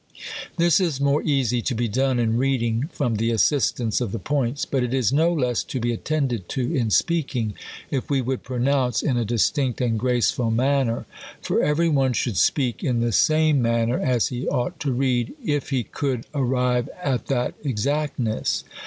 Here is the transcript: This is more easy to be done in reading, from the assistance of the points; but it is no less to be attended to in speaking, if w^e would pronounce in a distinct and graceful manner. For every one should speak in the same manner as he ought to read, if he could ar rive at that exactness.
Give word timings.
This 0.57 0.79
is 0.79 0.99
more 0.99 1.21
easy 1.21 1.61
to 1.61 1.75
be 1.75 1.87
done 1.87 2.17
in 2.17 2.35
reading, 2.39 2.89
from 2.91 3.17
the 3.17 3.29
assistance 3.29 4.01
of 4.01 4.11
the 4.11 4.17
points; 4.17 4.65
but 4.65 4.81
it 4.81 4.95
is 4.95 5.13
no 5.13 5.31
less 5.31 5.63
to 5.65 5.79
be 5.79 5.91
attended 5.93 6.49
to 6.49 6.73
in 6.75 6.89
speaking, 6.89 7.53
if 7.91 8.07
w^e 8.07 8.25
would 8.25 8.41
pronounce 8.41 9.03
in 9.03 9.15
a 9.15 9.23
distinct 9.23 9.79
and 9.79 9.99
graceful 9.99 10.49
manner. 10.49 11.05
For 11.39 11.61
every 11.61 11.87
one 11.89 12.13
should 12.13 12.37
speak 12.37 12.83
in 12.83 13.01
the 13.01 13.11
same 13.11 13.61
manner 13.61 13.99
as 13.99 14.29
he 14.29 14.47
ought 14.47 14.79
to 14.79 14.91
read, 14.91 15.35
if 15.45 15.69
he 15.69 15.83
could 15.83 16.25
ar 16.33 16.45
rive 16.45 16.89
at 17.03 17.27
that 17.27 17.53
exactness. 17.63 18.63